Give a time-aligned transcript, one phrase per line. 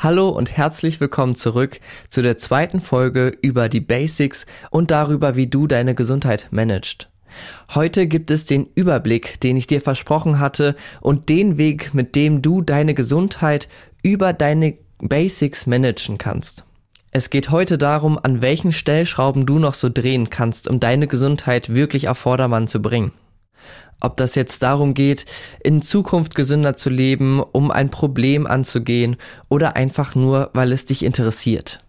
[0.00, 5.48] Hallo und herzlich willkommen zurück zu der zweiten Folge über die Basics und darüber, wie
[5.48, 7.08] du deine Gesundheit managst.
[7.74, 12.42] Heute gibt es den Überblick, den ich dir versprochen hatte und den Weg, mit dem
[12.42, 13.68] du deine Gesundheit
[14.00, 16.64] über deine Basics managen kannst.
[17.10, 21.74] Es geht heute darum, an welchen Stellschrauben du noch so drehen kannst, um deine Gesundheit
[21.74, 23.10] wirklich auf Vordermann zu bringen.
[24.00, 25.24] Ob das jetzt darum geht,
[25.60, 29.16] in Zukunft gesünder zu leben, um ein Problem anzugehen
[29.48, 31.80] oder einfach nur, weil es dich interessiert.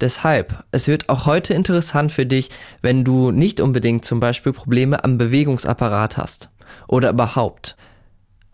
[0.00, 2.48] Deshalb, es wird auch heute interessant für dich,
[2.80, 6.50] wenn du nicht unbedingt zum Beispiel Probleme am Bewegungsapparat hast
[6.88, 7.76] oder überhaupt.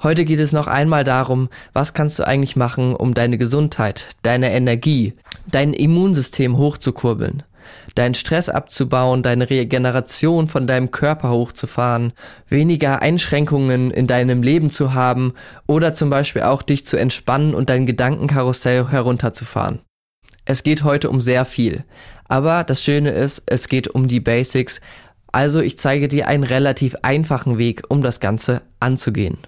[0.03, 4.53] Heute geht es noch einmal darum, was kannst du eigentlich machen, um deine Gesundheit, deine
[4.53, 5.15] Energie,
[5.47, 7.45] dein Immunsystem hochzukurbeln
[7.95, 12.13] deinen Stress abzubauen, deine Regeneration von deinem Körper hochzufahren,
[12.49, 15.35] weniger Einschränkungen in deinem Leben zu haben
[15.67, 19.81] oder zum Beispiel auch dich zu entspannen und dein Gedankenkarussell herunterzufahren.
[20.45, 21.85] Es geht heute um sehr viel.
[22.29, 24.81] Aber das Schöne ist, es geht um die Basics.
[25.33, 29.39] Also ich zeige dir einen relativ einfachen Weg, um das Ganze anzugehen.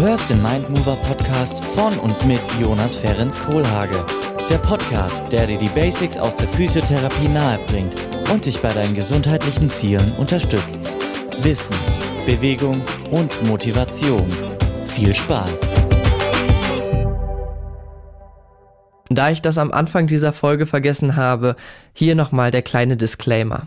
[0.00, 4.02] Hörst den Mindmover Podcast von und mit Jonas Ferens Kohlhage.
[4.48, 7.94] Der Podcast, der dir die Basics aus der Physiotherapie nahebringt
[8.32, 10.90] und dich bei deinen gesundheitlichen Zielen unterstützt.
[11.42, 11.76] Wissen,
[12.24, 14.30] Bewegung und Motivation.
[14.86, 15.74] Viel Spaß!
[19.10, 21.56] Da ich das am Anfang dieser Folge vergessen habe,
[21.92, 23.66] hier nochmal der kleine Disclaimer.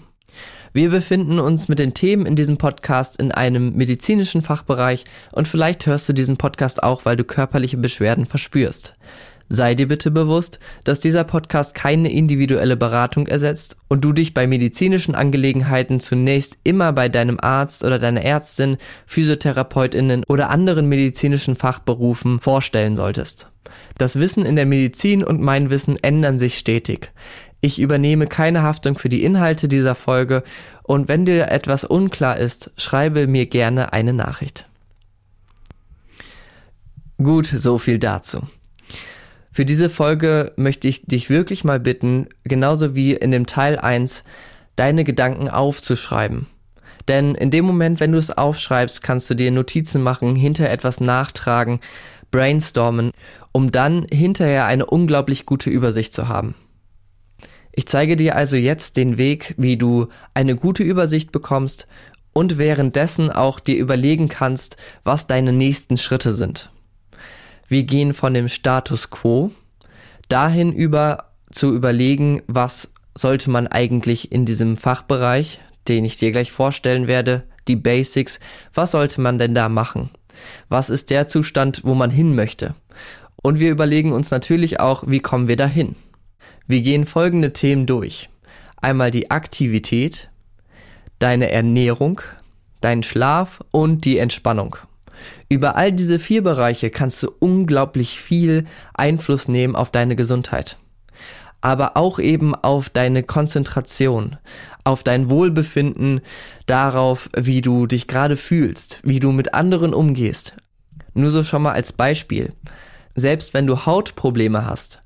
[0.76, 5.86] Wir befinden uns mit den Themen in diesem Podcast in einem medizinischen Fachbereich und vielleicht
[5.86, 8.96] hörst du diesen Podcast auch, weil du körperliche Beschwerden verspürst.
[9.50, 14.48] Sei dir bitte bewusst, dass dieser Podcast keine individuelle Beratung ersetzt und du dich bei
[14.48, 22.40] medizinischen Angelegenheiten zunächst immer bei deinem Arzt oder deiner Ärztin, Physiotherapeutinnen oder anderen medizinischen Fachberufen
[22.40, 23.52] vorstellen solltest.
[24.00, 27.12] Das Wissen in der Medizin und mein Wissen ändern sich stetig.
[27.66, 30.44] Ich übernehme keine Haftung für die Inhalte dieser Folge
[30.84, 34.68] und wenn dir etwas unklar ist, schreibe mir gerne eine Nachricht.
[37.18, 38.42] Gut, so viel dazu.
[39.50, 44.26] Für diese Folge möchte ich dich wirklich mal bitten, genauso wie in dem Teil 1,
[44.76, 46.48] deine Gedanken aufzuschreiben.
[47.08, 51.00] Denn in dem Moment, wenn du es aufschreibst, kannst du dir Notizen machen, hinter etwas
[51.00, 51.80] nachtragen,
[52.30, 53.12] brainstormen,
[53.54, 56.56] um dann hinterher eine unglaublich gute Übersicht zu haben.
[57.76, 61.88] Ich zeige dir also jetzt den Weg, wie du eine gute Übersicht bekommst
[62.32, 66.70] und währenddessen auch dir überlegen kannst, was deine nächsten Schritte sind.
[67.68, 69.52] Wir gehen von dem Status quo
[70.30, 76.52] dahin über zu überlegen, was sollte man eigentlich in diesem Fachbereich, den ich dir gleich
[76.52, 78.40] vorstellen werde, die Basics,
[78.74, 80.10] was sollte man denn da machen?
[80.70, 82.76] Was ist der Zustand, wo man hin möchte?
[83.36, 85.96] Und wir überlegen uns natürlich auch, wie kommen wir dahin?
[86.66, 88.30] Wir gehen folgende Themen durch.
[88.78, 90.30] Einmal die Aktivität,
[91.20, 92.22] deine Ernährung,
[92.80, 94.78] dein Schlaf und die Entspannung.
[95.50, 100.78] Über all diese vier Bereiche kannst du unglaublich viel Einfluss nehmen auf deine Gesundheit.
[101.60, 104.38] Aber auch eben auf deine Konzentration,
[104.86, 106.22] auf dein Wohlbefinden,
[106.66, 110.56] darauf, wie du dich gerade fühlst, wie du mit anderen umgehst.
[111.14, 112.54] Nur so schon mal als Beispiel.
[113.16, 115.03] Selbst wenn du Hautprobleme hast,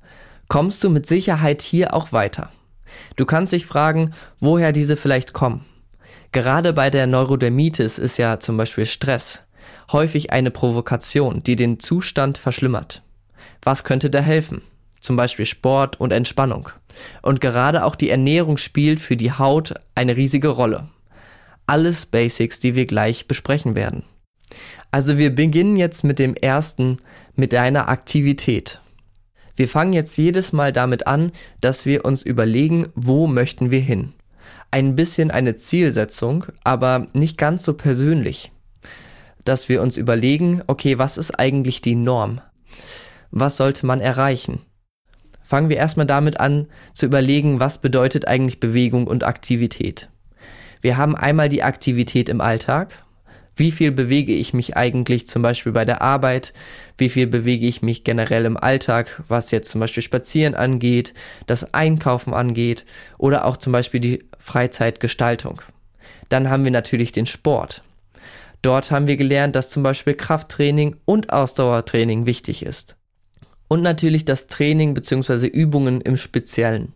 [0.48, 2.50] kommst du mit Sicherheit hier auch weiter.
[3.16, 5.64] Du kannst dich fragen, woher diese vielleicht kommen.
[6.32, 9.44] Gerade bei der Neurodermitis ist ja zum Beispiel Stress
[9.92, 13.02] häufig eine Provokation, die den Zustand verschlimmert.
[13.62, 14.62] Was könnte da helfen?
[15.00, 16.70] Zum Beispiel Sport und Entspannung.
[17.22, 20.88] Und gerade auch die Ernährung spielt für die Haut eine riesige Rolle.
[21.66, 24.02] Alles Basics, die wir gleich besprechen werden.
[24.90, 26.98] Also wir beginnen jetzt mit dem ersten,
[27.36, 28.80] mit deiner Aktivität.
[29.58, 34.12] Wir fangen jetzt jedes Mal damit an, dass wir uns überlegen, wo möchten wir hin.
[34.70, 38.52] Ein bisschen eine Zielsetzung, aber nicht ganz so persönlich.
[39.44, 42.40] Dass wir uns überlegen, okay, was ist eigentlich die Norm?
[43.32, 44.60] Was sollte man erreichen?
[45.42, 50.08] Fangen wir erstmal damit an zu überlegen, was bedeutet eigentlich Bewegung und Aktivität.
[50.82, 53.04] Wir haben einmal die Aktivität im Alltag,
[53.58, 56.52] wie viel bewege ich mich eigentlich zum Beispiel bei der Arbeit?
[56.96, 61.12] Wie viel bewege ich mich generell im Alltag, was jetzt zum Beispiel Spazieren angeht,
[61.46, 62.86] das Einkaufen angeht
[63.18, 65.60] oder auch zum Beispiel die Freizeitgestaltung?
[66.28, 67.82] Dann haben wir natürlich den Sport.
[68.62, 72.96] Dort haben wir gelernt, dass zum Beispiel Krafttraining und Ausdauertraining wichtig ist.
[73.68, 75.46] Und natürlich das Training bzw.
[75.46, 76.94] Übungen im Speziellen.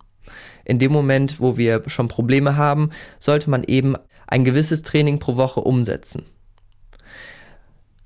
[0.64, 3.96] in dem Moment, wo wir schon Probleme haben, sollte man eben
[4.28, 6.24] ein gewisses Training pro Woche umsetzen.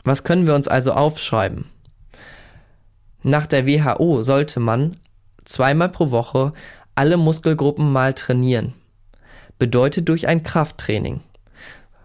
[0.06, 1.64] Was können wir uns also aufschreiben?
[3.24, 4.98] Nach der WHO sollte man
[5.44, 6.52] zweimal pro Woche
[6.94, 8.72] alle Muskelgruppen mal trainieren.
[9.58, 11.22] Bedeutet durch ein Krafttraining.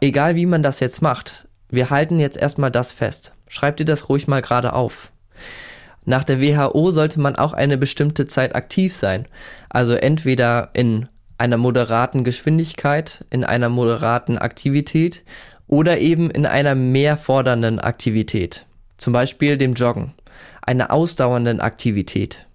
[0.02, 3.36] Egal wie man das jetzt macht, wir halten jetzt erstmal das fest.
[3.48, 5.12] Schreibt ihr das ruhig mal gerade auf.
[6.04, 9.28] Nach der WHO sollte man auch eine bestimmte Zeit aktiv sein.
[9.70, 11.08] Also entweder in
[11.38, 15.24] einer moderaten Geschwindigkeit, in einer moderaten Aktivität
[15.72, 18.68] oder eben in einer mehr fordernden Aktivität.
[18.98, 20.14] Zum Beispiel dem Joggen.
[20.62, 22.46] Einer ausdauernden Aktivität.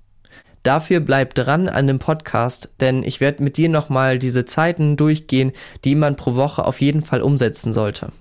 [0.63, 5.53] Dafür bleib dran an dem Podcast, denn ich werde mit dir nochmal diese Zeiten durchgehen,
[5.85, 8.13] die man pro Woche auf jeden Fall umsetzen sollte.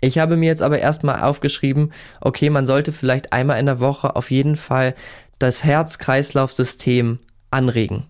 [0.00, 4.16] Ich habe mir jetzt aber erstmal aufgeschrieben, okay, man sollte vielleicht einmal in der Woche
[4.16, 4.94] auf jeden Fall
[5.38, 7.18] das Herz-Kreislauf-System
[7.50, 8.06] anregen.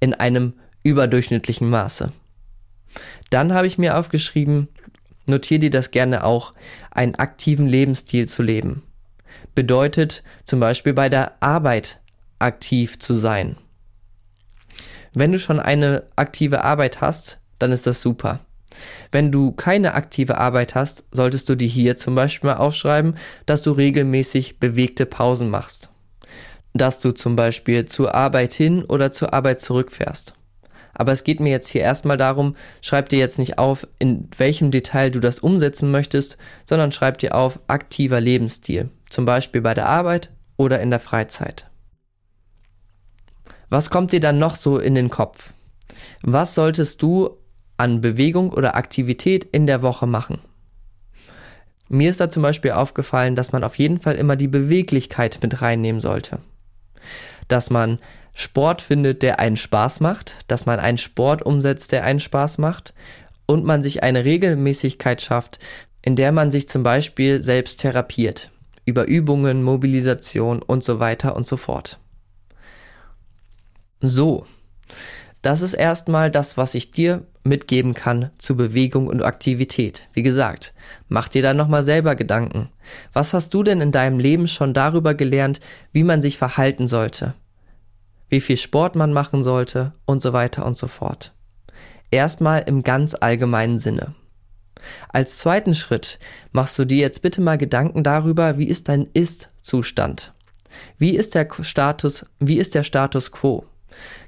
[0.00, 2.08] In einem überdurchschnittlichen Maße.
[3.30, 4.68] Dann habe ich mir aufgeschrieben,
[5.26, 6.54] notiere dir das gerne auch,
[6.90, 8.82] einen aktiven Lebensstil zu leben.
[9.54, 12.00] Bedeutet zum Beispiel bei der Arbeit
[12.38, 13.56] aktiv zu sein.
[15.14, 18.40] Wenn du schon eine aktive Arbeit hast, dann ist das super.
[19.10, 23.16] Wenn du keine aktive Arbeit hast, solltest du dir hier zum Beispiel mal aufschreiben,
[23.46, 25.88] dass du regelmäßig bewegte Pausen machst.
[26.74, 30.34] Dass du zum Beispiel zur Arbeit hin oder zur Arbeit zurückfährst.
[30.96, 34.70] Aber es geht mir jetzt hier erstmal darum, schreib dir jetzt nicht auf, in welchem
[34.70, 38.90] Detail du das umsetzen möchtest, sondern schreib dir auf aktiver Lebensstil.
[39.08, 41.70] Zum Beispiel bei der Arbeit oder in der Freizeit.
[43.68, 45.52] Was kommt dir dann noch so in den Kopf?
[46.22, 47.36] Was solltest du
[47.76, 50.38] an Bewegung oder Aktivität in der Woche machen.
[51.88, 55.62] Mir ist da zum Beispiel aufgefallen, dass man auf jeden Fall immer die Beweglichkeit mit
[55.62, 56.40] reinnehmen sollte.
[57.48, 57.98] Dass man
[58.38, 62.92] Sport findet, der einen Spaß macht, dass man einen Sport umsetzt, der einen Spaß macht
[63.46, 65.58] und man sich eine Regelmäßigkeit schafft,
[66.02, 68.50] in der man sich zum Beispiel selbst therapiert.
[68.84, 71.98] Über Übungen, Mobilisation und so weiter und so fort.
[74.02, 74.44] So,
[75.40, 80.10] das ist erstmal das, was ich dir mitgeben kann zu Bewegung und Aktivität.
[80.12, 80.74] Wie gesagt,
[81.08, 82.68] mach dir da nochmal selber Gedanken.
[83.14, 85.60] Was hast du denn in deinem Leben schon darüber gelernt,
[85.92, 87.32] wie man sich verhalten sollte?
[88.28, 91.32] Wie viel Sport man machen sollte und so weiter und so fort.
[92.10, 94.14] Erstmal im ganz allgemeinen Sinne.
[95.08, 96.18] Als zweiten Schritt
[96.52, 100.32] machst du dir jetzt bitte mal Gedanken darüber, wie ist dein Ist-Zustand?
[100.98, 103.64] Wie ist der Status, wie ist der Status quo?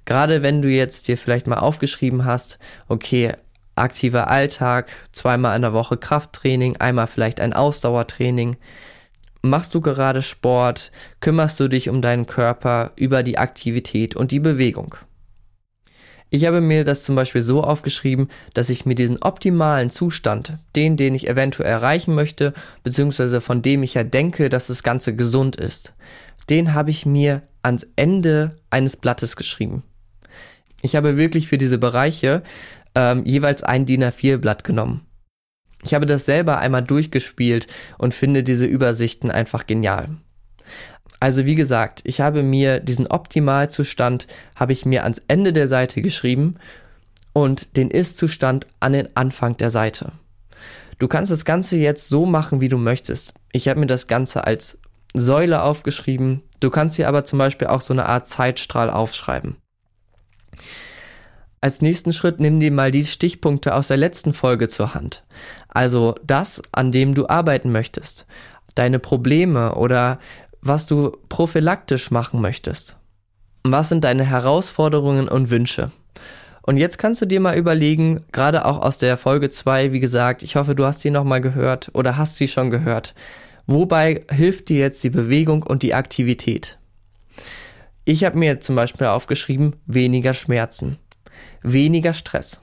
[0.04, 2.58] Gerade wenn du jetzt dir vielleicht mal aufgeschrieben hast,
[2.88, 3.32] okay,
[3.76, 8.56] aktiver Alltag, zweimal in der Woche Krafttraining, einmal vielleicht ein Ausdauertraining.
[9.42, 10.90] Machst du gerade Sport,
[11.20, 14.96] kümmerst du dich um deinen Körper, über die Aktivität und die Bewegung.
[16.30, 20.96] Ich habe mir das zum Beispiel so aufgeschrieben, dass ich mir diesen optimalen Zustand, den,
[20.96, 22.52] den ich eventuell erreichen möchte,
[22.82, 25.94] beziehungsweise von dem ich ja denke, dass das Ganze gesund ist,
[26.50, 29.84] den habe ich mir ans Ende eines Blattes geschrieben.
[30.82, 32.42] Ich habe wirklich für diese Bereiche
[32.94, 35.07] ähm, jeweils ein DIN A4-Blatt genommen.
[35.84, 37.66] Ich habe das selber einmal durchgespielt
[37.98, 40.08] und finde diese Übersichten einfach genial.
[41.20, 46.00] Also wie gesagt, ich habe mir diesen Optimalzustand habe ich mir ans Ende der Seite
[46.00, 46.56] geschrieben
[47.32, 50.12] und den Ist-Zustand an den Anfang der Seite.
[50.98, 53.34] Du kannst das Ganze jetzt so machen, wie du möchtest.
[53.52, 54.78] Ich habe mir das Ganze als
[55.14, 56.42] Säule aufgeschrieben.
[56.60, 59.56] Du kannst hier aber zum Beispiel auch so eine Art Zeitstrahl aufschreiben.
[61.60, 65.24] Als nächsten Schritt nimm dir mal die Stichpunkte aus der letzten Folge zur Hand.
[65.68, 68.26] Also das, an dem du arbeiten möchtest.
[68.74, 70.18] Deine Probleme oder
[70.60, 72.96] was du prophylaktisch machen möchtest.
[73.64, 75.90] Was sind deine Herausforderungen und Wünsche?
[76.62, 80.42] Und jetzt kannst du dir mal überlegen, gerade auch aus der Folge 2, wie gesagt,
[80.42, 83.14] ich hoffe, du hast sie nochmal gehört oder hast sie schon gehört.
[83.66, 86.78] Wobei hilft dir jetzt die Bewegung und die Aktivität?
[88.04, 90.98] Ich habe mir zum Beispiel aufgeschrieben, weniger Schmerzen,
[91.62, 92.60] weniger Stress,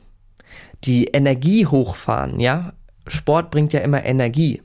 [0.83, 2.73] die Energie hochfahren, ja?
[3.07, 4.61] Sport bringt ja immer Energie.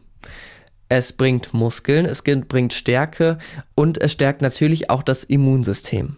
[0.89, 3.39] Es bringt Muskeln, es bringt Stärke
[3.75, 6.17] und es stärkt natürlich auch das Immunsystem.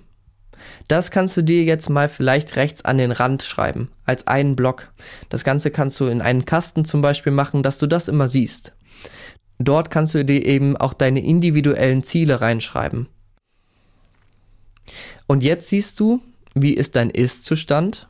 [0.88, 4.92] Das kannst du dir jetzt mal vielleicht rechts an den Rand schreiben, als einen Block.
[5.28, 8.75] Das Ganze kannst du in einen Kasten zum Beispiel machen, dass du das immer siehst.
[9.59, 13.09] Dort kannst du dir eben auch deine individuellen Ziele reinschreiben.
[15.26, 16.21] Und jetzt siehst du,
[16.54, 18.09] wie ist dein Ist-Zustand?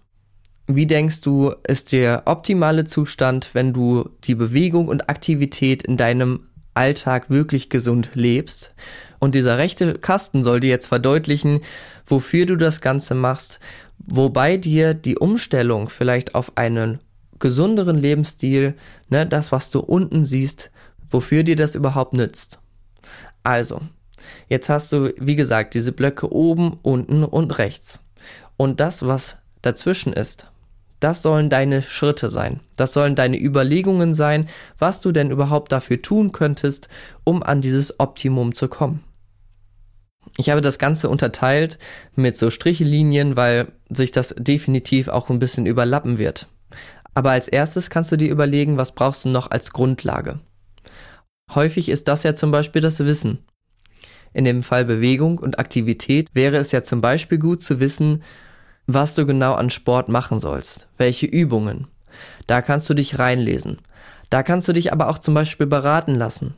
[0.66, 6.48] Wie denkst du, ist der optimale Zustand, wenn du die Bewegung und Aktivität in deinem
[6.74, 8.74] Alltag wirklich gesund lebst.
[9.18, 11.60] Und dieser rechte Kasten soll dir jetzt verdeutlichen,
[12.06, 13.60] wofür du das Ganze machst,
[13.98, 17.00] wobei dir die Umstellung vielleicht auf einen
[17.38, 18.74] gesünderen Lebensstil,
[19.08, 20.70] ne, das, was du unten siehst,
[21.10, 22.60] wofür dir das überhaupt nützt.
[23.42, 23.80] Also,
[24.48, 28.02] jetzt hast du, wie gesagt, diese Blöcke oben, unten und rechts.
[28.62, 30.48] Und das, was dazwischen ist,
[31.00, 32.60] das sollen deine Schritte sein.
[32.76, 36.86] Das sollen deine Überlegungen sein, was du denn überhaupt dafür tun könntest,
[37.24, 39.02] um an dieses Optimum zu kommen.
[40.38, 41.80] Ich habe das Ganze unterteilt
[42.14, 46.46] mit so Strichelinien, weil sich das definitiv auch ein bisschen überlappen wird.
[47.14, 50.38] Aber als erstes kannst du dir überlegen, was brauchst du noch als Grundlage.
[51.52, 53.40] Häufig ist das ja zum Beispiel das Wissen.
[54.32, 58.22] In dem Fall Bewegung und Aktivität wäre es ja zum Beispiel gut zu wissen,
[58.86, 61.86] was du genau an Sport machen sollst, welche Übungen.
[62.46, 63.78] Da kannst du dich reinlesen.
[64.30, 66.54] Da kannst du dich aber auch zum Beispiel beraten lassen.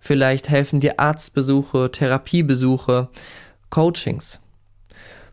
[0.00, 3.08] Vielleicht helfen dir Arztbesuche, Therapiebesuche,
[3.70, 4.40] Coachings.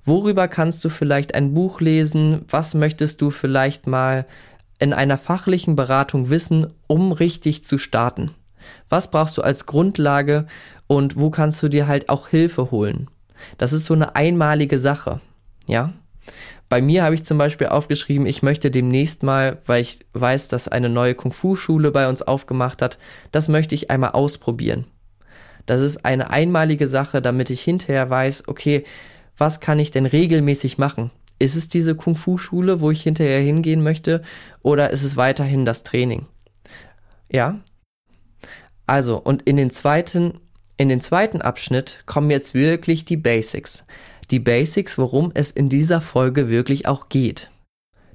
[0.04, 2.46] Worüber kannst du vielleicht ein Buch lesen?
[2.50, 4.26] Was möchtest du vielleicht mal
[4.80, 8.32] in einer fachlichen Beratung wissen, um richtig zu starten?
[8.88, 10.48] Was brauchst du als Grundlage
[10.88, 13.10] und wo kannst du dir halt auch Hilfe holen?
[13.58, 15.22] Das ist so eine einmalige Sache,
[15.68, 15.94] ja?
[16.70, 20.68] Bei mir habe ich zum Beispiel aufgeschrieben, ich möchte demnächst mal, weil ich weiß, dass
[20.68, 23.00] eine neue Kung-Fu-Schule bei uns aufgemacht hat,
[23.32, 24.86] das möchte ich einmal ausprobieren.
[25.66, 28.84] Das ist eine einmalige Sache, damit ich hinterher weiß, okay,
[29.38, 31.12] was kann ich denn regelmäßig machen?
[31.40, 34.22] Ist es diese Kung-Fu-Schule, wo ich hinterher hingehen möchte,
[34.62, 36.28] oder ist es weiterhin das Training?
[37.32, 37.60] Ja.
[38.86, 40.40] Also, und in den zweiten,
[40.78, 43.86] in den zweiten Abschnitt kommen jetzt wirklich die Basics
[44.32, 47.50] die Basics, worum es in dieser Folge wirklich auch geht.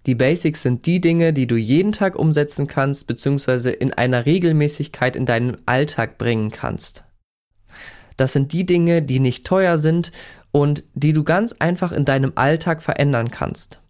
[0.06, 5.16] Die Basics sind die Dinge, die du jeden Tag umsetzen kannst, beziehungsweise in einer Regelmäßigkeit
[5.16, 7.04] in deinen Alltag bringen kannst.
[8.16, 10.12] Das sind die Dinge, die nicht teuer sind
[10.52, 13.80] und die du ganz einfach in deinem Alltag verändern kannst.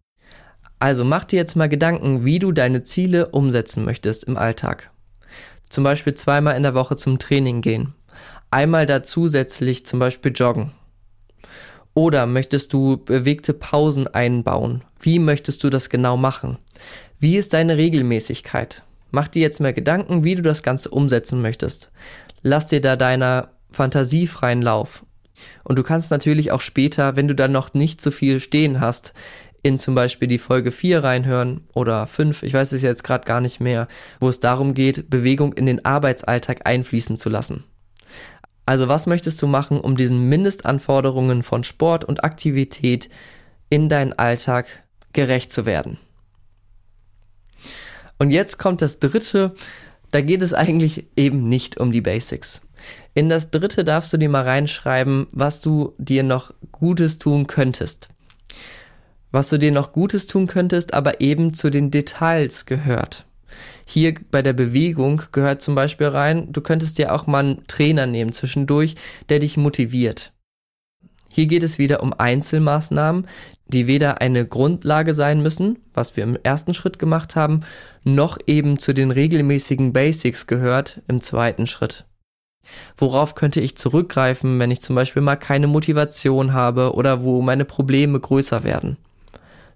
[0.78, 4.90] Also mach dir jetzt mal Gedanken, wie du deine Ziele umsetzen möchtest im Alltag.
[5.69, 7.95] Zum Beispiel zweimal in der Woche zum Training gehen.
[8.50, 10.71] Einmal da zusätzlich zum Beispiel joggen
[11.95, 14.83] oder möchtest du bewegte Pausen einbauen?
[15.01, 16.59] Wie möchtest du das genau machen?
[17.21, 18.83] Wie ist deine Regelmäßigkeit?
[19.11, 21.91] Mach dir jetzt mehr Gedanken, wie du das Ganze umsetzen möchtest.
[22.43, 25.05] Lass dir da deiner Fantasie freien Lauf.
[25.63, 29.15] Und du kannst natürlich auch später, wenn du dann noch nicht so viel stehen hast,
[29.63, 33.41] in zum Beispiel die Folge 4 reinhören oder 5, ich weiß es jetzt gerade gar
[33.41, 33.89] nicht mehr,
[34.21, 37.65] wo es darum geht, Bewegung in den Arbeitsalltag einfließen zu lassen.
[38.66, 43.11] Also was möchtest du machen, um diesen Mindestanforderungen von Sport und Aktivität
[43.68, 45.99] in deinen Alltag gerecht zu werden?
[48.18, 49.54] Und jetzt kommt das dritte,
[50.12, 52.61] da geht es eigentlich eben nicht um die Basics.
[53.14, 58.09] In das dritte darfst du dir mal reinschreiben, was du dir noch Gutes tun könntest.
[59.30, 63.26] Was du dir noch Gutes tun könntest, aber eben zu den Details gehört.
[63.87, 68.07] Hier bei der Bewegung gehört zum Beispiel rein, du könntest dir auch mal einen Trainer
[68.07, 68.95] nehmen zwischendurch,
[69.29, 70.33] der dich motiviert.
[71.29, 73.26] Hier geht es wieder um Einzelmaßnahmen,
[73.67, 77.62] die weder eine Grundlage sein müssen, was wir im ersten Schritt gemacht haben,
[78.05, 82.05] noch eben zu den regelmäßigen Basics gehört im zweiten Schritt.
[82.97, 87.64] Worauf könnte ich zurückgreifen, wenn ich zum Beispiel mal keine Motivation habe oder wo meine
[87.64, 88.97] Probleme größer werden?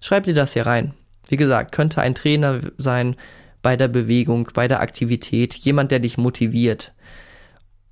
[0.01, 0.93] Schreib dir das hier rein.
[1.27, 3.15] Wie gesagt, könnte ein Trainer sein,
[3.61, 6.93] bei der Bewegung, bei der Aktivität, jemand, der dich motiviert.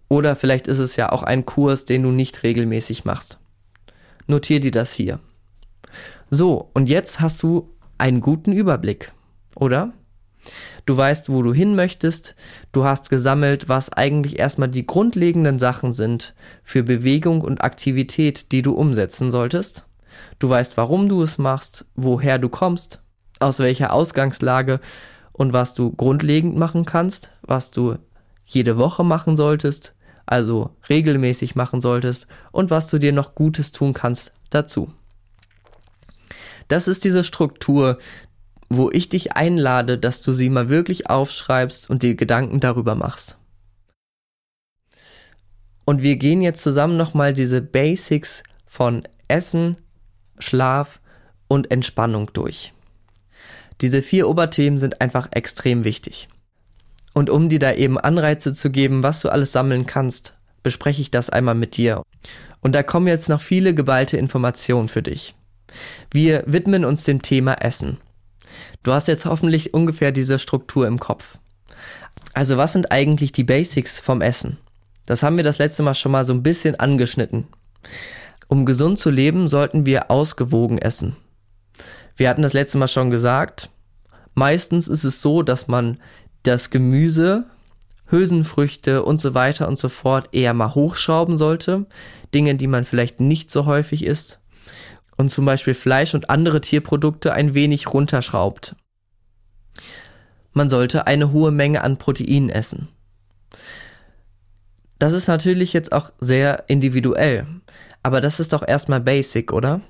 [0.10, 3.40] Oder vielleicht ist es ja auch ein Kurs, den du nicht regelmäßig machst.
[4.28, 5.20] Notier dir das hier.
[6.30, 9.12] So, und jetzt hast du einen guten Überblick,
[9.56, 9.94] oder?
[10.86, 12.36] Du weißt, wo du hin möchtest,
[12.72, 16.34] du hast gesammelt, was eigentlich erstmal die grundlegenden Sachen sind
[16.64, 19.86] für Bewegung und Aktivität, die du umsetzen solltest.
[20.40, 23.02] Du weißt, warum du es machst, woher du kommst,
[23.40, 24.80] aus welcher Ausgangslage
[25.38, 27.98] und was du grundlegend machen kannst, was du
[28.44, 29.94] jede Woche machen solltest,
[30.26, 34.92] also regelmäßig machen solltest und was du dir noch Gutes tun kannst dazu.
[36.68, 37.98] Das ist diese Struktur,
[38.70, 43.38] wo ich dich einlade, dass du sie mal wirklich aufschreibst und dir Gedanken darüber machst.
[45.86, 49.78] Und wir gehen jetzt zusammen nochmal diese Basics von Essen,
[50.38, 51.00] Schlaf
[51.48, 52.74] und Entspannung durch.
[53.82, 56.30] Diese vier Oberthemen sind einfach extrem wichtig.
[57.14, 61.12] Und um dir da eben Anreize zu geben, was du alles sammeln kannst, bespreche ich
[61.12, 62.04] das einmal mit dir.
[62.62, 65.36] Und da kommen jetzt noch viele geballte Informationen für dich.
[66.12, 67.98] Wir widmen uns dem Thema Essen.
[68.84, 71.38] Du hast jetzt hoffentlich ungefähr diese Struktur im Kopf.
[72.34, 74.58] Also was sind eigentlich die Basics vom Essen?
[75.06, 77.48] Das haben wir das letzte Mal schon mal so ein bisschen angeschnitten.
[78.48, 81.16] Um gesund zu leben, sollten wir ausgewogen essen.
[82.18, 83.70] Wir hatten das letzte Mal schon gesagt,
[84.34, 86.00] meistens ist es so, dass man
[86.42, 87.46] das Gemüse,
[88.08, 91.86] Hülsenfrüchte und so weiter und so fort eher mal hochschrauben sollte.
[92.34, 94.40] Dinge, die man vielleicht nicht so häufig isst.
[95.16, 98.76] Und zum Beispiel Fleisch und andere Tierprodukte ein wenig runterschraubt.
[100.54, 102.88] Man sollte eine hohe Menge an Proteinen essen.
[104.98, 107.46] Das ist natürlich jetzt auch sehr individuell.
[108.02, 109.82] Aber das ist doch erstmal basic, oder?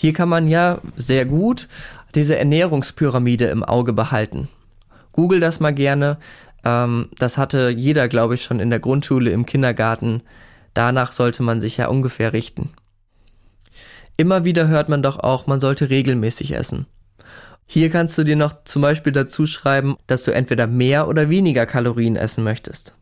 [0.00, 1.66] Hier kann man ja sehr gut
[2.14, 4.46] diese Ernährungspyramide im Auge behalten.
[5.10, 6.18] Google das mal gerne.
[6.64, 10.22] Ähm, das hatte jeder, glaube ich, schon in der Grundschule, im Kindergarten.
[10.72, 12.70] Danach sollte man sich ja ungefähr richten.
[14.16, 16.86] Immer wieder hört man doch auch, man sollte regelmäßig essen.
[17.66, 21.66] Hier kannst du dir noch zum Beispiel dazu schreiben, dass du entweder mehr oder weniger
[21.66, 22.94] Kalorien essen möchtest.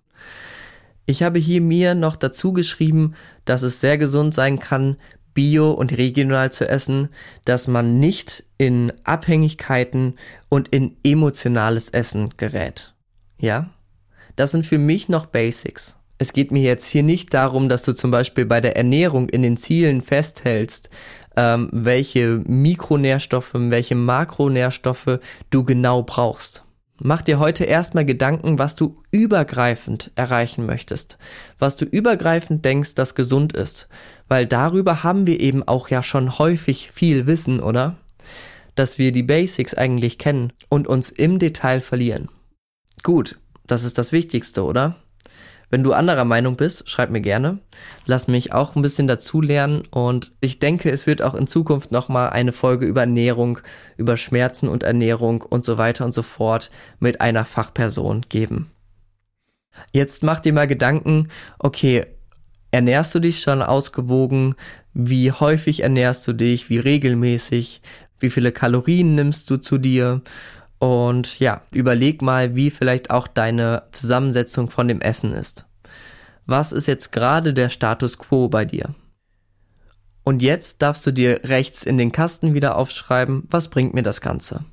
[1.05, 4.97] Ich habe hier mir noch dazu geschrieben, dass es sehr gesund sein kann,
[5.37, 7.11] bio und regional zu essen,
[7.45, 10.17] dass man nicht in Abhängigkeiten
[10.49, 12.95] und in emotionales Essen gerät.
[13.39, 13.71] Ja?
[14.35, 15.95] Das sind für mich noch Basics.
[16.19, 19.43] Es geht mir jetzt hier nicht darum, dass du zum Beispiel bei der Ernährung in
[19.43, 20.89] den Zielen festhältst,
[21.37, 26.66] ähm, welche Mikronährstoffe, welche Makronährstoffe du genau brauchst.
[26.99, 31.19] Mach dir heute erstmal Gedanken, was du übergreifend erreichen möchtest,
[31.59, 33.89] was du übergreifend denkst, das gesund ist,
[34.29, 37.97] weil darüber haben wir eben auch ja schon häufig viel Wissen, oder?
[38.77, 42.31] Dass wir die Basics eigentlich kennen und uns im Detail verlieren.
[43.03, 44.97] Gut, das ist das Wichtigste, oder?
[45.69, 47.59] Wenn du anderer Meinung bist, schreib mir gerne.
[48.05, 51.91] Lass mich auch ein bisschen dazu lernen und ich denke, es wird auch in Zukunft
[51.91, 53.59] nochmal eine Folge über Ernährung,
[53.97, 56.71] über Schmerzen und Ernährung und so weiter und so fort
[57.01, 58.71] mit einer Fachperson geben.
[59.93, 62.07] Jetzt mach dir mal Gedanken, okay,
[62.71, 64.55] ernährst du dich schon ausgewogen?
[64.95, 66.71] Wie häufig ernährst du dich?
[66.71, 67.83] Wie regelmäßig?
[68.19, 70.23] Wie viele Kalorien nimmst du zu dir?
[70.79, 75.67] Und ja, überleg mal, wie vielleicht auch deine Zusammensetzung von dem Essen ist.
[76.45, 78.95] Was ist jetzt gerade der Status quo bei dir?
[80.23, 84.21] Und jetzt darfst du dir rechts in den Kasten wieder aufschreiben, was bringt mir das
[84.21, 84.65] Ganze?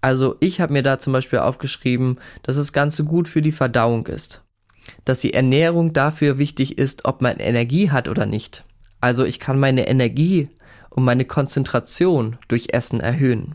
[0.00, 4.06] Also ich habe mir da zum Beispiel aufgeschrieben, dass das Ganze gut für die Verdauung
[4.06, 4.42] ist.
[5.04, 8.64] Dass die Ernährung dafür wichtig ist, ob man Energie hat oder nicht.
[9.00, 10.48] Also ich kann meine Energie
[10.90, 13.54] und meine Konzentration durch Essen erhöhen.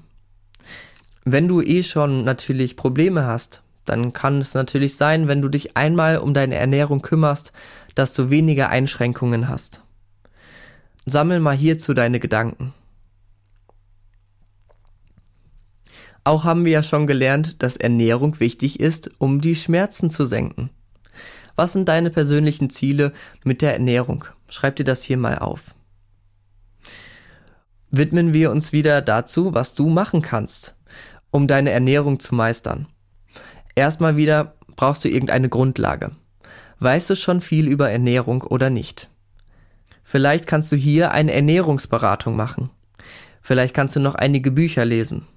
[1.24, 5.78] Wenn du eh schon natürlich Probleme hast, dann kann es natürlich sein, wenn du dich
[5.78, 7.52] einmal um deine Ernährung kümmerst,
[7.96, 9.84] dass du weniger Einschränkungen hast.
[11.06, 12.74] Sammel mal hierzu deine Gedanken.
[16.24, 20.70] Auch haben wir ja schon gelernt, dass Ernährung wichtig ist, um die Schmerzen zu senken.
[21.56, 23.12] Was sind deine persönlichen Ziele
[23.44, 24.26] mit der Ernährung?
[24.48, 25.76] Schreib dir das hier mal auf.
[27.90, 30.76] Widmen wir uns wieder dazu, was du machen kannst,
[31.32, 32.88] um deine Ernährung zu meistern.
[33.76, 36.12] Erstmal wieder brauchst du irgendeine Grundlage.
[36.80, 39.10] Weißt du schon viel über Ernährung oder nicht?
[40.04, 42.70] Vielleicht kannst du hier eine Ernährungsberatung machen.
[43.42, 45.28] Vielleicht kannst du noch einige Bücher lesen.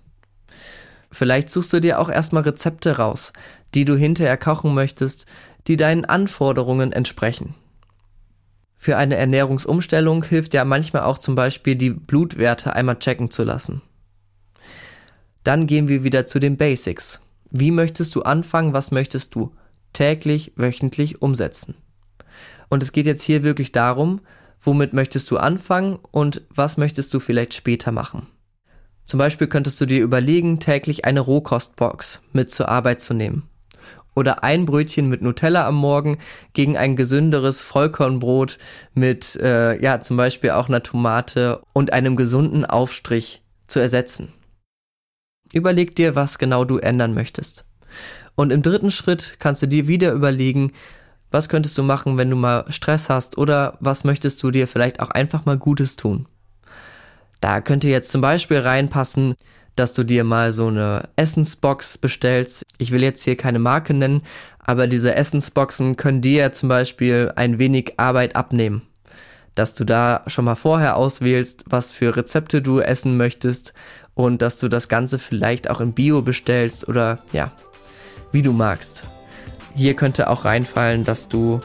[1.10, 3.32] Vielleicht suchst du dir auch erstmal Rezepte raus,
[3.74, 5.26] die du hinterher kochen möchtest,
[5.68, 7.54] die deinen Anforderungen entsprechen.
[8.76, 13.80] Für eine Ernährungsumstellung hilft ja manchmal auch zum Beispiel die Blutwerte einmal checken zu lassen.
[15.44, 17.20] Dann gehen wir wieder zu den Basics.
[17.50, 18.72] Wie möchtest du anfangen?
[18.72, 19.52] Was möchtest du
[19.92, 21.76] täglich, wöchentlich umsetzen?
[22.70, 24.20] Und es geht jetzt hier wirklich darum,
[24.60, 28.26] womit möchtest du anfangen und was möchtest du vielleicht später machen.
[29.04, 33.48] Zum Beispiel könntest du dir überlegen, täglich eine Rohkostbox mit zur Arbeit zu nehmen.
[34.16, 36.16] Oder ein Brötchen mit Nutella am Morgen
[36.54, 38.58] gegen ein gesünderes Vollkornbrot
[38.94, 44.32] mit, äh, ja, zum Beispiel auch einer Tomate und einem gesunden Aufstrich zu ersetzen.
[45.52, 47.64] Überleg dir, was genau du ändern möchtest.
[48.34, 50.72] Und im dritten Schritt kannst du dir wieder überlegen,
[51.30, 55.00] was könntest du machen, wenn du mal Stress hast oder was möchtest du dir vielleicht
[55.00, 56.26] auch einfach mal Gutes tun.
[57.40, 59.34] Da könnte jetzt zum Beispiel reinpassen,
[59.76, 62.64] dass du dir mal so eine Essensbox bestellst.
[62.78, 64.22] Ich will jetzt hier keine Marke nennen,
[64.60, 68.82] aber diese Essensboxen können dir zum Beispiel ein wenig Arbeit abnehmen.
[69.54, 73.72] Dass du da schon mal vorher auswählst, was für Rezepte du essen möchtest
[74.14, 77.52] und dass du das Ganze vielleicht auch im Bio bestellst oder ja,
[78.32, 79.04] wie du magst.
[79.76, 81.60] Hier könnte auch reinfallen, dass du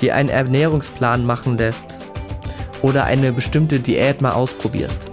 [0.00, 1.98] dir einen Ernährungsplan machen lässt
[2.82, 5.10] oder eine bestimmte Diät mal ausprobierst.